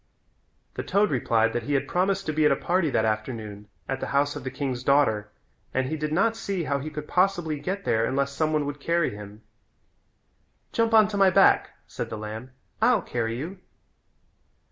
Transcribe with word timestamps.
The 0.73 0.81
toad 0.81 1.11
replied 1.11 1.53
that 1.53 1.61
he 1.61 1.75
had 1.75 1.87
promised 1.87 2.25
to 2.25 2.33
be 2.33 2.43
at 2.43 2.51
a 2.51 2.55
party 2.55 2.89
that 2.89 3.05
afternoon 3.05 3.67
at 3.87 3.99
the 3.99 4.07
house 4.07 4.35
of 4.35 4.43
the 4.43 4.49
king's 4.49 4.83
daughter 4.83 5.29
and 5.75 5.85
he 5.89 5.95
did 5.95 6.11
not 6.11 6.35
see 6.35 6.63
how 6.63 6.79
he 6.79 6.89
could 6.89 7.07
possibly 7.07 7.59
get 7.59 7.85
there 7.85 8.05
unless 8.05 8.31
some 8.31 8.51
one 8.51 8.65
would 8.65 8.79
carry 8.79 9.11
him. 9.13 9.43
"Jump 10.71 10.95
on 10.95 11.07
my 11.19 11.29
back," 11.29 11.69
said 11.85 12.09
the 12.09 12.17
lamb. 12.17 12.49
"I'll 12.81 13.03
carry 13.03 13.37
you." 13.37 13.59